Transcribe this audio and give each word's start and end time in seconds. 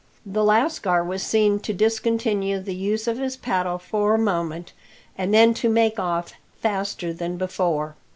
The 0.25 0.43
lascar 0.43 1.03
was 1.03 1.21
seen 1.21 1.59
to 1.59 1.73
discontinue 1.75 2.59
the 2.59 2.73
use 2.73 3.07
of 3.07 3.19
his 3.19 3.37
paddle 3.37 3.77
for 3.77 4.15
a 4.15 4.17
moment, 4.17 4.73
and 5.15 5.31
then 5.31 5.53
to 5.53 5.69
make 5.69 5.99
off 5.99 6.33
faster 6.59 7.13
than 7.13 7.37
before. 7.37 7.95